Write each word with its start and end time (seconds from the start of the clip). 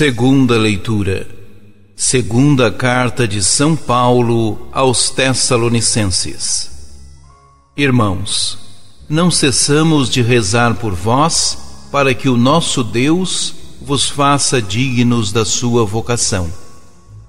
Segunda 0.00 0.56
leitura. 0.56 1.28
Segunda 1.94 2.72
carta 2.72 3.28
de 3.28 3.44
São 3.44 3.76
Paulo 3.76 4.66
aos 4.72 5.10
Tessalonicenses. 5.10 6.70
Irmãos, 7.76 8.58
não 9.10 9.30
cessamos 9.30 10.08
de 10.08 10.22
rezar 10.22 10.76
por 10.76 10.94
vós, 10.94 11.58
para 11.92 12.14
que 12.14 12.30
o 12.30 12.36
nosso 12.38 12.82
Deus 12.82 13.54
vos 13.82 14.08
faça 14.08 14.62
dignos 14.62 15.32
da 15.32 15.44
sua 15.44 15.84
vocação. 15.84 16.50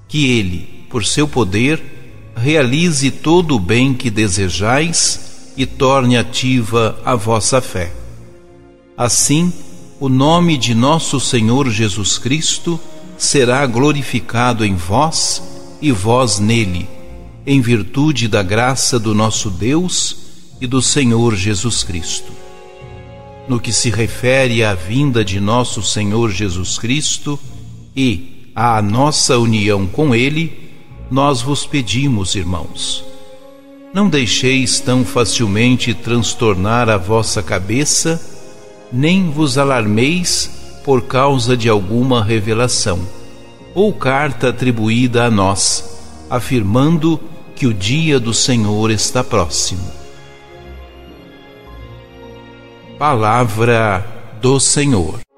Que 0.08 0.32
ele, 0.40 0.86
por 0.90 1.04
seu 1.04 1.28
poder, 1.28 2.32
realize 2.38 3.12
todo 3.12 3.58
o 3.58 3.60
bem 3.60 3.94
que 3.94 4.10
desejais 4.10 5.52
e 5.58 5.66
torne 5.66 6.16
ativa 6.16 6.98
a 7.04 7.16
vossa 7.16 7.60
fé. 7.60 7.92
Assim, 8.96 9.52
o 10.02 10.10
nome 10.10 10.58
de 10.58 10.74
nosso 10.74 11.20
Senhor 11.20 11.70
Jesus 11.70 12.18
Cristo 12.18 12.80
será 13.20 13.64
glorificado 13.68 14.66
em 14.66 14.74
vós 14.74 15.44
e 15.80 15.92
vós 15.92 16.40
nele, 16.40 16.90
em 17.46 17.62
virtude 17.62 18.28
da 18.28 18.42
graça 18.42 18.98
do 18.98 19.14
nosso 19.14 19.52
Deus 19.52 20.18
e 20.60 20.66
do 20.66 20.82
Senhor 20.82 21.36
Jesus 21.36 21.84
Cristo. 21.84 22.32
No 23.48 23.60
que 23.60 23.72
se 23.72 23.92
refere 23.92 24.64
à 24.64 24.74
vinda 24.74 25.24
de 25.24 25.40
nosso 25.40 25.84
Senhor 25.84 26.32
Jesus 26.32 26.80
Cristo 26.80 27.40
e 27.96 28.50
à 28.56 28.82
nossa 28.82 29.38
união 29.38 29.86
com 29.86 30.16
Ele, 30.16 30.72
nós 31.12 31.44
vos 31.44 31.64
pedimos, 31.68 32.34
irmãos, 32.34 33.06
não 33.94 34.10
deixeis 34.10 34.80
tão 34.80 35.06
facilmente 35.06 35.94
transtornar 35.94 36.90
a 36.90 36.98
vossa 36.98 37.44
cabeça, 37.44 38.31
nem 38.92 39.30
vos 39.30 39.58
alarmeis 39.58 40.80
por 40.84 41.04
causa 41.04 41.56
de 41.56 41.70
alguma 41.70 42.24
revelação 42.24 43.00
ou 43.74 43.94
carta 43.94 44.50
atribuída 44.50 45.26
a 45.26 45.32
nós, 45.32 46.28
afirmando 46.30 47.20
que 47.56 47.66
o 47.66 47.74
dia 47.74 48.20
do 48.20 48.34
Senhor 48.34 48.92
está 48.92 49.24
próximo. 49.24 49.90
Palavra 52.98 54.06
do 54.42 54.60
Senhor. 54.60 55.31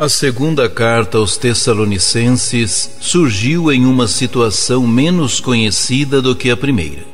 A 0.00 0.08
segunda 0.08 0.70
carta 0.70 1.18
aos 1.18 1.36
Tessalonicenses 1.36 2.98
surgiu 3.00 3.72
em 3.72 3.84
uma 3.84 4.06
situação 4.06 4.86
menos 4.86 5.40
conhecida 5.40 6.22
do 6.22 6.36
que 6.36 6.52
a 6.52 6.56
primeira. 6.56 7.04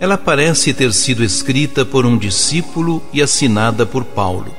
Ela 0.00 0.18
parece 0.18 0.74
ter 0.74 0.92
sido 0.92 1.22
escrita 1.22 1.84
por 1.84 2.04
um 2.04 2.18
discípulo 2.18 3.00
e 3.12 3.22
assinada 3.22 3.86
por 3.86 4.02
Paulo. 4.02 4.52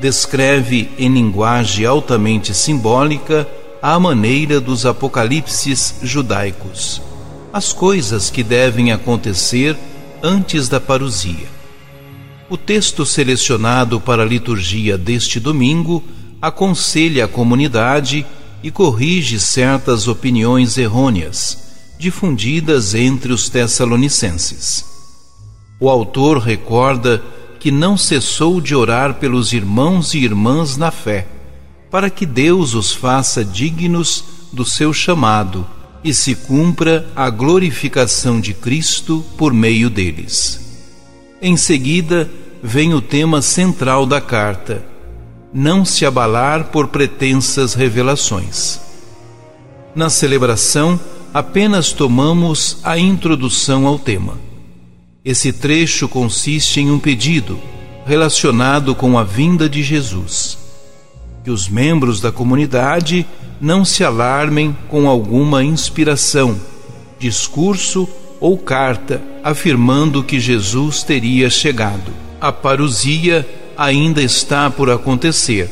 Descreve 0.00 0.88
em 0.96 1.12
linguagem 1.12 1.84
altamente 1.84 2.54
simbólica 2.54 3.48
a 3.82 3.98
maneira 3.98 4.60
dos 4.60 4.86
apocalipses 4.86 5.96
judaicos, 6.04 7.02
as 7.52 7.72
coisas 7.72 8.30
que 8.30 8.44
devem 8.44 8.92
acontecer 8.92 9.76
antes 10.22 10.68
da 10.68 10.78
parousia. 10.78 11.48
O 12.48 12.56
texto 12.56 13.04
selecionado 13.04 14.00
para 14.00 14.22
a 14.22 14.26
liturgia 14.26 14.96
deste 14.96 15.40
domingo 15.40 16.04
aconselha 16.40 17.26
a 17.26 17.28
comunidade 17.28 18.24
e 18.62 18.70
corrige 18.70 19.38
certas 19.38 20.08
opiniões 20.08 20.78
errôneas 20.78 21.70
difundidas 21.98 22.94
entre 22.94 23.30
os 23.30 23.50
tessalonicenses. 23.50 24.86
O 25.78 25.90
autor 25.90 26.38
recorda 26.38 27.22
que 27.58 27.70
não 27.70 27.96
cessou 27.96 28.58
de 28.58 28.74
orar 28.74 29.14
pelos 29.14 29.52
irmãos 29.52 30.14
e 30.14 30.18
irmãs 30.18 30.78
na 30.78 30.90
fé, 30.90 31.26
para 31.90 32.08
que 32.08 32.24
Deus 32.24 32.72
os 32.72 32.92
faça 32.92 33.44
dignos 33.44 34.24
do 34.50 34.64
seu 34.64 34.94
chamado 34.94 35.66
e 36.02 36.14
se 36.14 36.34
cumpra 36.34 37.06
a 37.14 37.28
glorificação 37.28 38.40
de 38.40 38.54
Cristo 38.54 39.22
por 39.36 39.52
meio 39.52 39.90
deles. 39.90 40.58
Em 41.42 41.54
seguida, 41.56 42.30
vem 42.62 42.94
o 42.94 43.02
tema 43.02 43.42
central 43.42 44.06
da 44.06 44.22
carta 44.22 44.90
não 45.52 45.84
se 45.84 46.06
abalar 46.06 46.66
por 46.66 46.88
pretensas 46.88 47.74
revelações. 47.74 48.80
Na 49.94 50.08
celebração, 50.08 50.98
apenas 51.34 51.92
tomamos 51.92 52.78
a 52.84 52.98
introdução 52.98 53.86
ao 53.86 53.98
tema. 53.98 54.38
Esse 55.24 55.52
trecho 55.52 56.08
consiste 56.08 56.80
em 56.80 56.90
um 56.90 56.98
pedido 56.98 57.58
relacionado 58.06 58.94
com 58.94 59.18
a 59.18 59.24
vinda 59.24 59.68
de 59.68 59.82
Jesus. 59.82 60.58
Que 61.44 61.50
os 61.50 61.68
membros 61.68 62.20
da 62.20 62.32
comunidade 62.32 63.26
não 63.60 63.84
se 63.84 64.02
alarmem 64.02 64.76
com 64.88 65.08
alguma 65.08 65.62
inspiração, 65.62 66.58
discurso 67.18 68.08
ou 68.40 68.56
carta 68.56 69.22
afirmando 69.44 70.24
que 70.24 70.40
Jesus 70.40 71.02
teria 71.02 71.50
chegado. 71.50 72.12
A 72.40 72.50
parousia 72.50 73.46
ainda 73.80 74.20
está 74.22 74.68
por 74.68 74.90
acontecer. 74.90 75.70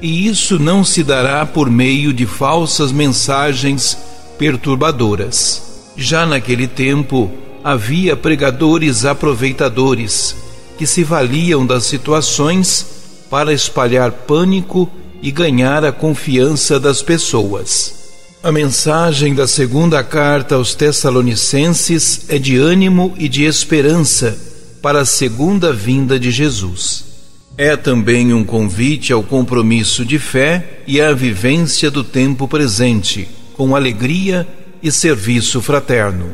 E 0.00 0.26
isso 0.26 0.58
não 0.58 0.82
se 0.82 1.04
dará 1.04 1.44
por 1.44 1.68
meio 1.68 2.10
de 2.10 2.24
falsas 2.24 2.90
mensagens 2.90 3.98
perturbadoras. 4.38 5.92
Já 5.94 6.24
naquele 6.24 6.66
tempo, 6.66 7.30
havia 7.62 8.16
pregadores 8.16 9.04
aproveitadores 9.04 10.34
que 10.78 10.86
se 10.86 11.04
valiam 11.04 11.66
das 11.66 11.84
situações 11.84 12.86
para 13.28 13.52
espalhar 13.52 14.10
pânico 14.10 14.90
e 15.20 15.30
ganhar 15.30 15.84
a 15.84 15.92
confiança 15.92 16.80
das 16.80 17.02
pessoas. 17.02 17.94
A 18.42 18.50
mensagem 18.50 19.34
da 19.34 19.46
segunda 19.46 20.02
carta 20.02 20.54
aos 20.54 20.74
Tessalonicenses 20.74 22.22
é 22.28 22.38
de 22.38 22.56
ânimo 22.56 23.12
e 23.18 23.28
de 23.28 23.44
esperança 23.44 24.36
para 24.80 25.02
a 25.02 25.06
segunda 25.06 25.70
vinda 25.70 26.18
de 26.18 26.30
Jesus. 26.30 27.01
É 27.56 27.76
também 27.76 28.32
um 28.32 28.44
convite 28.44 29.12
ao 29.12 29.22
compromisso 29.22 30.04
de 30.04 30.18
fé 30.18 30.80
e 30.86 31.00
à 31.00 31.12
vivência 31.12 31.90
do 31.90 32.02
tempo 32.02 32.48
presente, 32.48 33.28
com 33.54 33.76
alegria 33.76 34.46
e 34.82 34.90
serviço 34.90 35.60
fraterno. 35.60 36.30